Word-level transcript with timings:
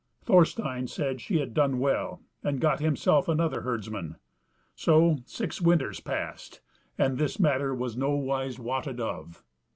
Thorstein 0.23 0.87
said 0.87 1.21
she 1.21 1.37
had 1.37 1.53
done 1.53 1.77
well, 1.77 2.23
and 2.43 2.59
got 2.59 2.79
himself 2.79 3.27
another 3.27 3.61
herdsman. 3.61 4.15
So 4.73 5.19
six 5.27 5.61
winters 5.61 5.99
passed, 5.99 6.59
and 6.97 7.19
this 7.19 7.39
matter 7.39 7.75
was 7.75 7.95
nowise 7.95 8.57
wotted 8.57 8.99
of. 8.99 9.43